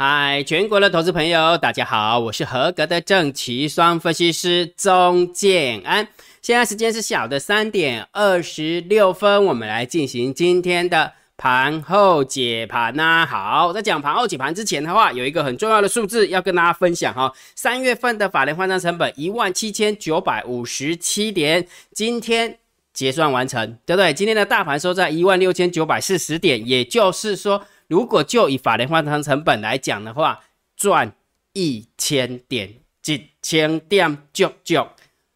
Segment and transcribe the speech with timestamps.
[0.00, 6.06] 嗨，全国的投资朋友，大家好，我是合格的正奇双分析师钟建安。
[6.40, 13.26] 现在时间是小的三点二十六分，我们来进行今天的盘后解盘呐。
[13.28, 17.32] 好，在讲盘后解盘之前的话，有一个很重要的数字要跟大家分享哈。
[17.56, 22.58] 三月份的法人换仓成本一万七千九百五十七点，今天
[22.92, 24.14] 结算完成，对不对？
[24.14, 27.64] 今天的大盘收在一万六千九百四十点，也就是说。
[27.88, 30.40] 如果就以法人换仓成本来讲的话，
[30.76, 31.12] 赚
[31.54, 34.86] 一千点，几千点就就。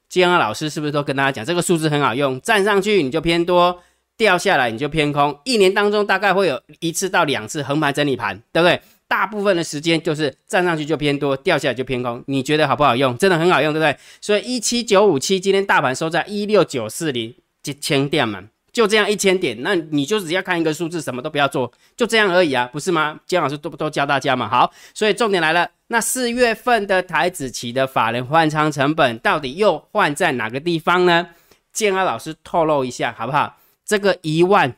[0.09, 2.39] 金安老师是不是都跟大家讲这个数字很好用？
[2.43, 3.83] 站上去你就偏多，
[4.19, 5.37] 掉下来你就偏空。
[5.45, 8.79] 一年当中大概会有一次到两次横盘整理盘，对不对？
[9.09, 12.23] 大部分的时间就是站上去就偏多，掉下来就偏空。
[12.27, 13.17] 你觉得好不好用？
[13.17, 13.97] 真的很好用，对不对？
[14.21, 18.45] 所以一七九五七，今天大盘收在一六九四零，几千点嘛。
[18.73, 23.21] 就这样一千点，那你就只要看一个数字，什么都不要做，就这样而已啊，不是吗？
[23.27, 24.49] 姜老师都都教大家嘛。
[24.49, 31.29] 好，所以重点来了，那四月份的台子期的法人换仓成本到底又换在哪个地方呢？
[31.73, 33.59] 建安老师透露一下好不好？
[33.85, 34.75] 这个一万，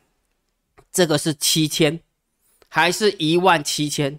[0.92, 2.00] 这个是七千，
[2.68, 4.18] 还是一万七千？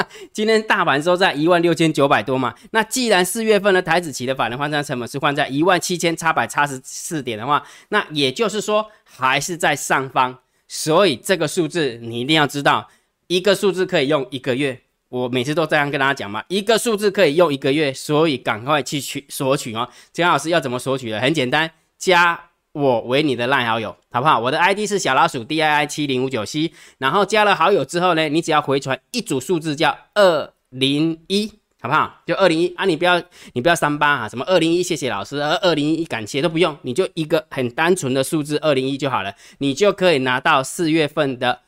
[0.32, 10.36] 今天大盘收在一万六千九百多嘛，那既然四月份的台子期的法人换仓成本是换在一万七千八百八十四点的话，那也就是说还是在上方，
[10.68, 12.88] 所以这个数字你一定要知道，
[13.26, 19.88] 一个数字可以用一个月，我每次都这样跟大家讲嘛，一个数字可以用一个月，所以赶快去取索取哦。
[20.12, 21.20] 姜老师要怎么索取的？
[21.20, 22.50] 很简单，加。
[22.76, 24.38] 我为你的赖好友，好不好？
[24.38, 32.20] 我的 ID 是小老鼠 D I I 七零五九 C，然后加了好友之后呢，你只要回传一组数字叫二零一，好不好？
[32.26, 33.22] 就二零一啊，你不要
[33.54, 41.60] 你不要三八啊，什么二零一谢谢老师，而二零一感谢都不用，你就一个很单纯的数字二零一就好了，你就可以拿到四月份的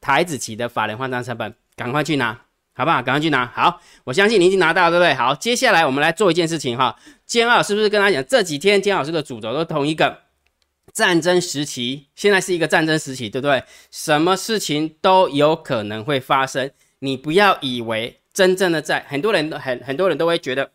[0.00, 2.36] 台子期的法人换账成本，赶快去拿，
[2.74, 3.00] 好不好？
[3.00, 3.46] 赶快去拿。
[3.46, 5.14] 好，我相信你已经拿到了，对不对？
[5.14, 10.26] 好，接下来我们来做一件事情哈，煎熬是不是跟他讲这几天煎老师的主轴都同一个？
[10.92, 13.62] 战争时期，现在是一个战争时期，对不对？
[13.90, 16.70] 什么事情都有可能会发生。
[17.00, 20.70] 你不要以为真正的在，很多人都很很多人都会觉得，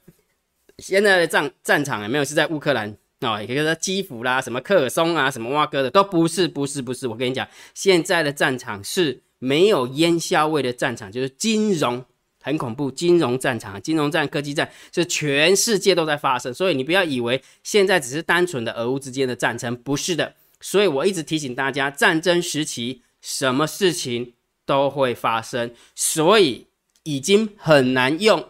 [0.77, 3.41] 现在的战战场有没有是在乌克兰啊？
[3.41, 7.07] 也就是说基辅啦，什么克尔松啊，什么挖哥的，都不是，不是，不是。
[7.07, 12.05] 我跟你讲，现在的战场是没有烟硝味的战场，就是金融。
[12.43, 16.53] 很恐怖，金融战场、金融战、科技战，是全世界都在发生。
[16.53, 20.35] 所以你不要以为现在只是单纯的俄乌之间的战争，不是的。
[20.59, 24.33] 所以我一直提醒大家，战争时期什么事情
[24.65, 26.67] 都会发生，所以
[27.03, 28.49] 已经很难用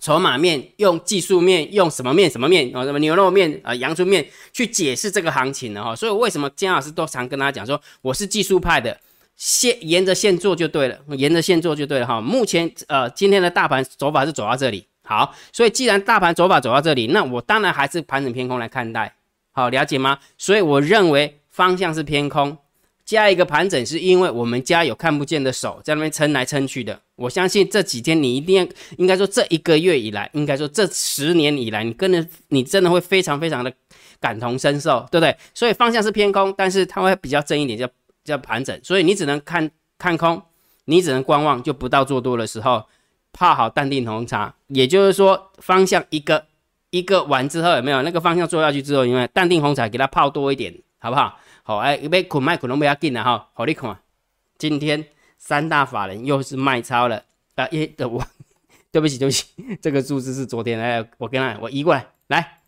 [0.00, 5.96] 筹码面、用技术面、用什么面、什么面啊，什么牛肉面啊、阳春面去解释这个行情了哈。
[5.96, 9.00] 所以为什么姜老师都常跟大家讲说，我是技术派的。
[9.36, 12.20] 线沿着线做就对了，沿着线做就对了哈。
[12.20, 19.14] 目前呃，今天的大盘走法是走到这里，好，所以既然大盘走法走到这里，那我当然还是盘整偏空来看待，
[19.52, 20.18] 好了解吗？
[20.38, 22.56] 所以我认为方向是偏空，
[23.04, 26.98] 加一个盘整是因为我们家有看不见的手在那边撑来撑去的。
[27.16, 28.66] 我相信这几天你一定要，
[28.96, 33.70] 应该说这一个月以来，应该说这十年以来，你跟着你真的会非常非常的
[34.18, 35.36] 感同身受，对不对？
[35.52, 37.86] 所以方向是偏空，但是它会比较正一点，就。
[38.26, 40.42] 叫盘整，所以你只能看看空，
[40.84, 42.84] 你只能观望，就不到做多的时候，
[43.32, 44.54] 泡好淡定红茶。
[44.66, 46.44] 也就是说，方向一个
[46.90, 51.38] 一个完之后，有没有那个方向做下去之后，因为淡定红茶给它泡多一点，好不好？
[51.62, 53.96] 好，哎，别捆卖可能不要进了哈，好你看，
[54.58, 55.04] 今天
[55.38, 57.22] 三大法人又是卖超了
[57.56, 57.66] 啊！
[57.70, 58.24] 耶，我
[58.92, 59.46] 对不起，对不起，
[59.82, 62.58] 这个数字是昨天哎，我跟他我移过来，来，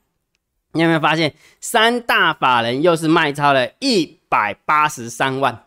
[0.72, 4.17] 你有没有发现三大法人又是卖超了一？
[4.28, 5.64] 百八十三万，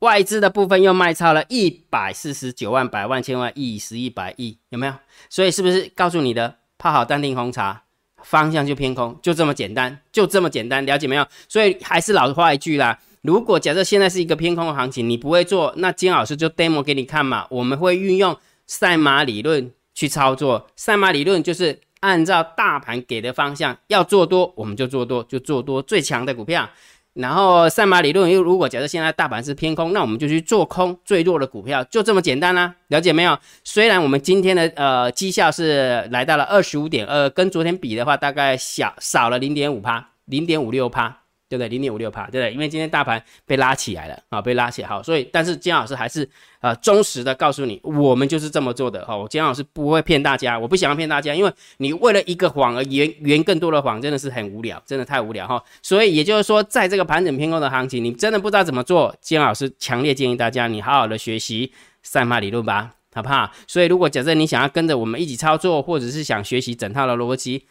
[0.00, 4.94] 外资的部分又卖超了一百四十九万，百万千万亿十亿百亿，有没有？
[5.28, 7.82] 所以是不是告诉你的泡好淡定红茶，
[8.22, 11.26] 方向就偏空，就这么简单，就这么简单，了解没有？
[11.48, 17.46] 所以还是老话一句啦，如果假设现在是一个偏空的行情，你不会做，那金老师就 demo 给你看嘛。
[17.50, 18.36] 我们会运用
[18.66, 26.68] 赛马理论去操作，赛马理论就是按照大盘给的方向，要做多我们就做多，就做多最强的股票。
[27.14, 33.38] 然后赛马理论又如果假设现在大盘是偏空，那我们就去做空最弱的股票，就这么简单啦，了解没有？
[33.64, 41.21] 虽然我们今天的呃绩效是来到了二十五点二，跟昨天比的话，大概小少了零点五趴，零点五六趴。
[41.52, 41.68] 对不对？
[41.68, 42.50] 零点五六帕，对不对？
[42.54, 46.26] 因为今天大盘被拉起来了啊，被拉起来好，所以但是姜老师还是
[46.62, 49.14] 呃忠实的告诉你，我们就是这么做的哈。
[49.14, 55.62] 我姜老师不会骗大家，我不想要骗大家，因为你为了一个谎而圆圆更多的谎，真的是很无聊，真的太无聊哈。
[55.82, 61.70] 所以也就是说，在这个盘整偏空的行情，你真的不知道怎么做，姜老师强烈建议大家，你好好的学习
[62.02, 62.94] 赛马理论吧。
[63.14, 63.50] 好不好？
[63.66, 67.66] 所以如果假设你想要跟着我们一起操作，或者是想学习整套的逻辑，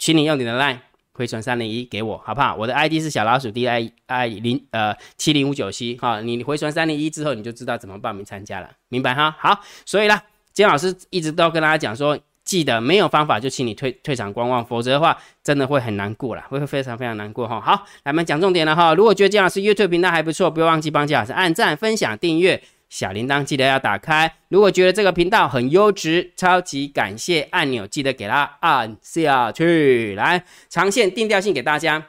[0.00, 0.78] 请你用你的 line
[1.18, 2.54] 回传三零一给我，好不好？
[2.54, 9.36] 我的 ID 是小老鼠 D I I 零呃七零五九七哈，你回传三零一之后，你就知道怎么报名参加了，明白哈？
[9.38, 10.22] 好，所以啦，
[10.52, 12.16] 金老师一直都跟大家讲说。
[12.44, 17.60] 记得没有方法就请你退退场观望，否则的话真的会很难过了，会非常非常难过哈。
[17.60, 18.94] 好，来我们讲重点了哈。
[18.94, 24.32] 如果觉得姜老师 YouTube 频道还不错，不要忘记帮姜老师按赞、分享、订阅，小铃铛记得要打开。
[24.48, 30.14] 如果觉得这个频道很优质，超级感谢按钮记得给它按下去。
[30.14, 32.02] 来，长线定调性给大家，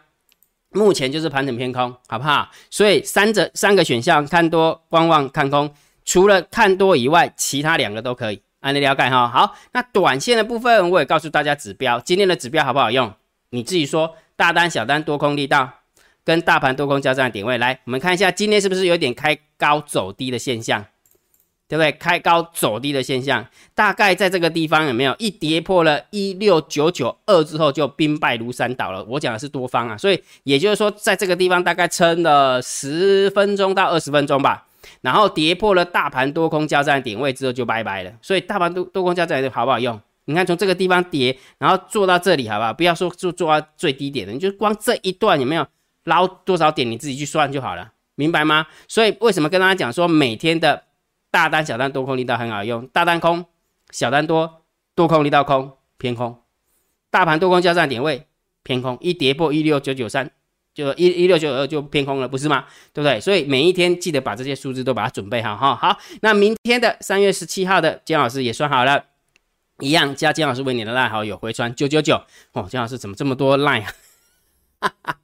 [0.72, 2.50] 目前就是盘整偏空，好不好？
[2.70, 5.74] 所以三者三个选项看多、观望、看空，
[6.06, 8.42] 除了看多以外，其他两个都可以。
[8.62, 13.14] 按你了解哈，好，那短线的部分我也告诉大家指标，今天的指标好不好用？
[13.52, 15.79] 你自己说，大单、小单、多空力道
[16.30, 20.86] 跟大盘多空交战的点位，来，我们看一下今天是不是有点开高走低的现象，
[21.68, 21.92] 对不对？
[21.94, 23.44] 开高走低的现象，
[23.74, 25.16] 大概在这个地方有没有？
[25.18, 29.04] 一跌破了一六九九二之后就兵败如山倒了。
[29.06, 34.68] 我讲的是多方啊，所以也就是说，在这个地方大概撑了十分钟到二十分钟吧。
[35.02, 40.00] 然后跌破了大盘多空交战点位之后就拜拜了，所以大盘多多空交战好不好用？
[40.26, 42.72] 你看从这个地方跌，然后做到这里好不好？
[42.72, 45.66] 不要说做做到最低点的，你就光这一段有没有
[46.10, 48.68] 捞多少点，你自己去算就好了，明白吗？
[48.90, 50.84] 所以为什么跟大家讲说每天的
[51.32, 52.86] 大单、小单、多空力道很好用？
[52.88, 53.46] 大单空，
[53.92, 56.42] 小单多，多空力道空偏空，
[57.10, 58.28] 大盘多空交战点位
[58.64, 60.30] 偏空，一跌破一六九九三。
[60.72, 62.64] 就一一六九二就偏空了，不是吗？
[62.94, 63.20] 对不对？
[63.20, 65.76] 所以每一天记得把这些数字都把它准备好哈。
[65.76, 69.04] 好，那明天的三月十七号的姜老师也算好了，
[69.80, 72.22] 一样加姜老师为你的赖好友回传九九九
[72.54, 72.66] 哦。
[72.70, 73.92] 姜老师怎么这么多赖啊？
[74.80, 75.18] 哈哈，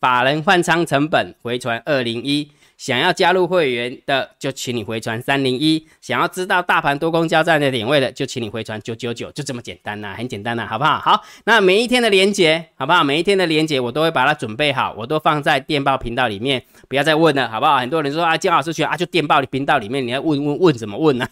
[0.00, 2.50] 法人换仓成本回传二零一。
[2.76, 11.00] 想要加入会员的，就请你回传三零一；想要知道大盘多空交战的点位的，就请你回传九九九，就这么简单呐，很简单呐，好不好？
[11.00, 13.02] 好，那每一天的连接，好不好？
[13.02, 17.78] 每一天的连接我都会把它准备好，我都放在电报频道里面，不要再问了，好不好？
[17.78, 21.26] 很多人说啊，姜老师去啊，就电报频道里面，你要问问问怎么问呢？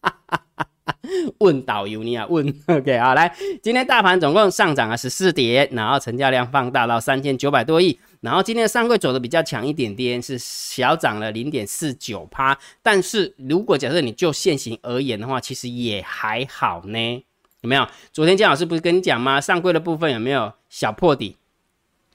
[0.00, 0.66] 哈哈哈。
[1.38, 17.24] 问导游你啊，问 OK 好，来，今天大盘总共上涨了十四点，然后成交量放大到三千九百多亿，然后今天的上柜走的比较强一点点，是小涨了零点四九趴，但是如果假设你就现行而言的话，其实也还好呢，
[17.60, 17.86] 有没有？
[18.12, 19.40] 昨天姜老师不是跟你讲吗？
[19.40, 21.36] 上柜的部分有没有小破底，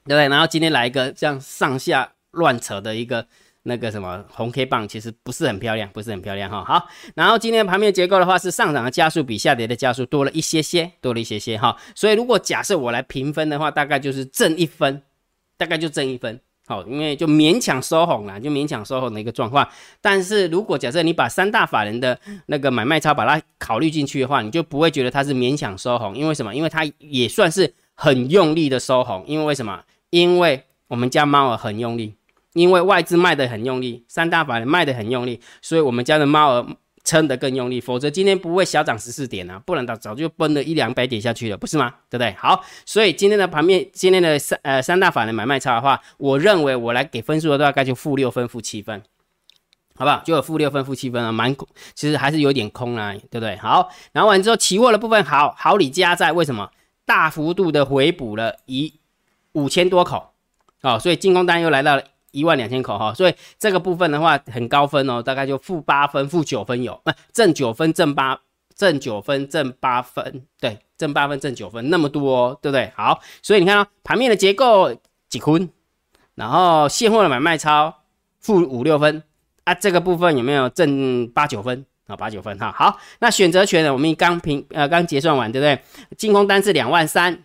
[0.05, 0.27] 对不对？
[0.27, 3.27] 然后今天来一个这样上下乱扯的一个。
[3.63, 6.63] 那个什么红 K 棒其实不是很漂亮，不是很漂亮哈。
[6.63, 11.77] 好，然后今天盘面结构的话是上涨的加速比下跌的加速多了一些些，多了一些些哈。
[11.95, 15.01] 所以如果假设我来评分的话，大概就是正一分，
[15.57, 16.39] 大概就正一分。
[16.65, 19.67] 好，因为就勉强收红了，就勉强收红的一个状况。
[19.99, 26.55] 但是如果假设你把三大法人的那个买卖超把它考虑进去的话，你就不会觉得它是勉强收红，因为什么？
[26.55, 29.25] 因为它也算是很用力的收红。
[29.27, 29.83] 因为为什么？
[30.09, 32.15] 因为我们家猫儿很用力。
[32.53, 36.65] 因为外资卖的很用力，三大法人卖的很用力，所以我们家的猫儿
[37.03, 41.93] 撑得更用力，否则今天不会小涨十四点啊，不然早早就崩了一两百点下去了，不是吗？
[42.09, 42.31] 对不对？
[42.33, 49.01] 好，所以今天的盘面，今天的三呃三大法人买卖差的话，我认为我来给分数的大概就负六分、负七分，
[49.95, 50.21] 好不好？
[50.23, 51.53] 就有负六分、负七分啊，蛮
[51.93, 53.57] 其实还是有点空啊，对不对？
[53.57, 56.71] 好，然后完之后期货的部分好好里加在为什么
[57.05, 58.93] 大幅度的回补了一
[59.51, 60.31] 五千多口，
[60.83, 62.03] 哦，所以进攻单又来到了。
[62.33, 68.41] 一万两千口哈，所以这个部分的话很高分哦，大概就负八分、负九分有，不正九分、正八、
[68.75, 72.91] 正九分、正八分，对，正八分、正九分那么多，对不对？
[72.95, 74.93] 好，所以你看哦，盘面的结构
[75.29, 75.69] 几分，
[76.35, 78.01] 然后现货的买卖超
[78.39, 79.21] 负五六分
[79.63, 82.15] 啊，这个部分有没有正八九分啊？
[82.15, 83.93] 八九分哈，好，那选择权呢？
[83.93, 85.79] 我们刚平呃刚结算完，对不对？
[86.17, 87.43] 进攻单是两万三，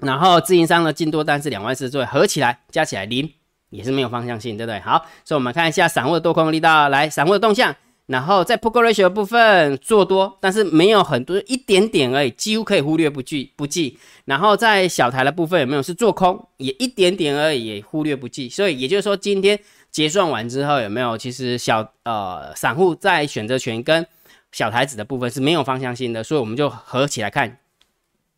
[0.00, 3.32] 然后自营商的进多单是两万四，所以合起来加起来零。
[3.76, 4.80] 也是没有方向性，对不对？
[4.80, 7.74] 好，所以我们看一下散户的多空力道，来散户的动向，
[8.06, 13.98] 然后在 put ratio 部分做多，但是没有很多，一点点而已，几乎可以忽略不计不计。
[14.24, 18.48] 然后在小台的部分有没有是做空，也一点点而已，也忽略不计。
[18.48, 19.58] 所以也就是说，今天
[19.90, 24.06] 结算完之后有没有，其实小呃散户在选择权跟
[24.52, 27.58] 小台子的部分是没有方向性的，所以我们就合起来看，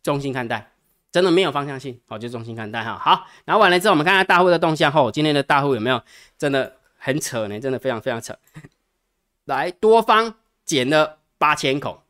[0.03, 0.71] 中心看待。
[1.11, 2.97] 真的没有方向性，好，就中心看待哈。
[2.97, 6.01] 好，然后完了之后，我们看看大户的动向后，今天的大户有没有
[6.37, 7.59] 真的很扯呢？
[7.59, 8.37] 真的非常非常扯。
[9.45, 10.35] 来，多方
[10.65, 12.03] 减了八千口，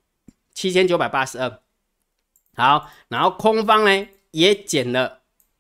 [0.54, 1.60] 七千九百八十二。
[2.56, 5.20] 好，然后空方呢也减了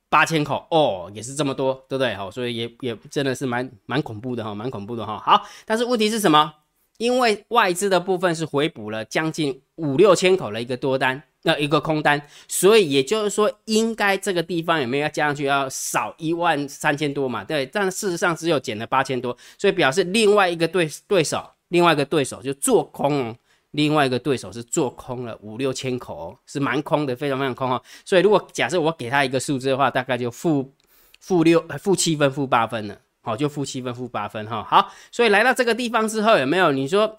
[0.10, 2.14] 八千口，哦，也是这么多，对不对？
[2.16, 5.18] 好，所以也也真的是蛮蛮恐怖的哈，蛮恐怖的哈。
[5.18, 6.56] 好，但是问题是什么？
[6.98, 17.44] 因为外资的部分是回补了将近五六千口的一个多单，那一个空单，所以也就是说，应该这个地方有没有要加上去要少一万三千多嘛？
[17.44, 23.36] 对，但事实上只有减了八千多，所以表示另外一个对对手，另外一个对手就做空哦，
[23.72, 27.82] 另外一个对手是做空了五六千口，是蛮空的，非常非常空哦。
[28.04, 30.74] 所以如果假设我给他一个数字的话，大概就负
[31.20, 32.98] 负六、负七分、负八分了。
[33.22, 34.64] 好，就负七分、负八分哈。
[34.64, 37.16] 好，所以来到这个地方之后，有没有你说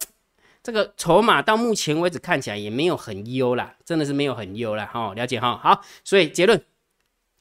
[0.63, 4.87] 这个筹码到目前为止看起来也没有很优啦，真的是没有很优啦。
[4.93, 5.59] 哈，了解哈。
[5.61, 6.61] 好，所以结论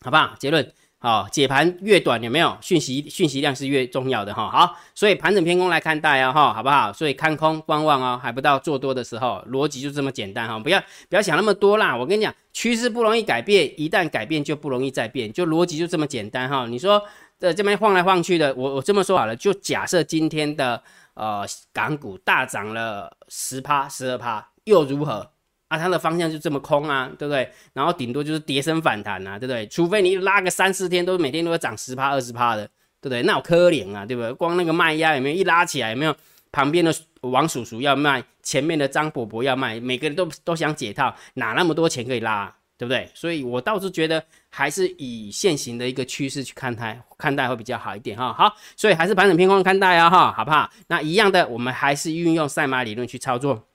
[0.00, 0.34] 好不好？
[0.38, 3.06] 结论好，解盘越短有没有讯息？
[3.10, 4.50] 讯息量是越重要的哈。
[4.50, 6.92] 好，所以盘整偏空来看待啊哈，好不好？
[6.92, 10.58] 所以看空观望哦，还不到做多的时候，逻辑就这么简单哈。
[10.58, 11.94] 不要不要想那么多啦。
[11.96, 16.66] 我跟你讲，趋势不容易改变，一旦改变就不容易再变，就逻辑就这么简单哈。
[16.66, 17.02] 你说。
[17.40, 20.82] 在这边晃来晃去的，我我这么说好了，就假设今天的
[21.14, 25.30] 呃港股大涨了十趴、十二趴，又如何
[25.68, 25.78] 啊？
[25.78, 27.50] 它的方向就这么空啊，对不对？
[27.72, 29.66] 然后顶多就是跌升反弹啊，对不对？
[29.68, 32.66] 除非你拉个三四天，都每天都要涨十趴、二十趴的，
[33.00, 33.22] 对不对？
[33.22, 34.32] 那我可怜啊，对不对？
[34.32, 35.90] 光那个卖压有没有一拉起来？
[35.90, 36.14] 有没有
[36.52, 42.52] 旁边的王叔叔要卖，前面的张伯伯要卖，每个人都都想解套，哪那么多钱可以拉？
[42.80, 43.06] 对不对？
[43.14, 48.32] 所以我倒是觉得还是以现行的一个趋势去看待，看待会比较好一点哈。
[48.32, 50.70] 好，所以还是盘整偏空看待啊哈，好不好？
[50.86, 53.66] 那一样的，我们还是运用赛马理论去操作。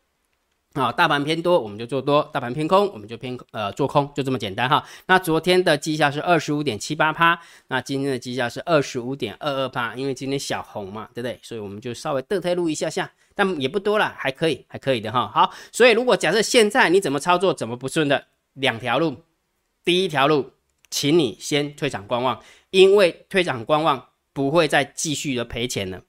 [0.73, 4.83] 啊，大盘偏多我们就做多，大盘偏空我们就偏呃做空，就这么简单哈。
[5.05, 11.39] 那昨天的绩效是二十五点七八趴，那今天的绩效是二十五点二二趴，因为今天小红嘛，对不对？
[11.43, 15.31] 所以我们就稍微得退路一下下，但也不多了，还可以，还可以的哈。
[15.31, 18.25] 好，所以如果假设现在你怎么操作怎么不顺的？
[18.55, 19.23] 两条路，
[19.85, 20.51] 第一条路，
[20.89, 26.01] 请你先退场观望，因为退场观望不会再继续的赔钱了，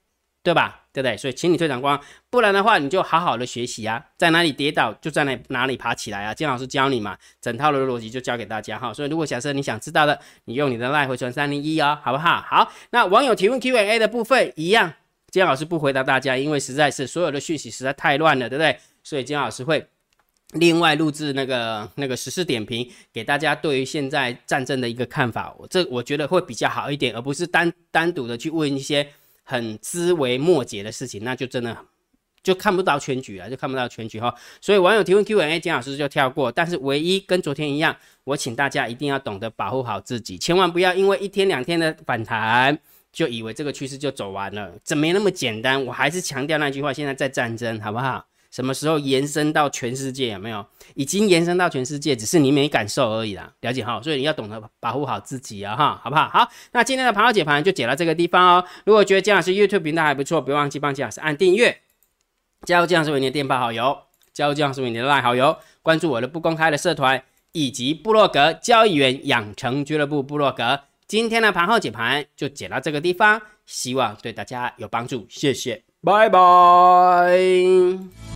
[0.42, 0.82] 对吧？
[0.92, 1.14] 对不对？
[1.14, 6.32] 所以请你退场观望，不然的话你就好好的学习啊，在哪里跌倒就在哪哪里爬起来啊。
[6.32, 8.94] 金老师教你嘛，整套的逻辑就教给大家哈。
[8.94, 12.40] 所以如果假设你想知道的，你用你的赖回传三零一哦，好不好？
[12.40, 14.94] 好，那网友提问 Q&A 的部分一样，
[15.30, 18.78] 金老师不回答大家，因为实在是所有的讯息实在太乱了，对不对？
[19.02, 19.86] 所以金老师会。
[20.52, 29.06] 另外录制那个那个实时点评，给大家对于现在战争的一个看法，我这我觉得会比较好一点，而不是单单独的去问一些
[29.42, 31.76] 很枝微末节的事情，那就真的
[32.44, 34.32] 就看不到全局了，就看不到全局哈。
[34.60, 36.50] 所以网友提问 Q&A，金老师就跳过。
[36.50, 42.78] 但是唯一跟昨天一样，我请大家一定要懂得保护好自己，千万不要因为一天两天的反弹，
[43.12, 45.84] 就以为这个趋势就走完了，这没那么简单。
[45.84, 48.24] 我还是强调那句话，现在在战争，好不好？
[48.50, 50.32] 什么时候延伸到全世界？
[50.32, 50.64] 有没有？
[50.94, 53.52] 已经延伸到全世界，只是你没感受而已啦。
[53.60, 56.28] 了解哈，所以你要懂得保护好自己啊，哈，好不好？
[56.28, 58.64] 好，那今天的盘后解盘就解到这个地方哦。
[58.84, 61.80] 如果觉得姜老师 YouTube 频道还不错，别忘记帮姜老师按订阅，
[62.62, 63.98] 加入姜老师为你的电报好友，
[64.32, 67.22] 加入姜老师为你的 LINE 好友，关注我的不公开的社团
[67.52, 70.80] 以及部落格交易员养成俱乐部部落格。
[71.06, 78.35] 今天的盘后解盘就解到这个地方，希望对大家有帮助，谢谢，拜拜。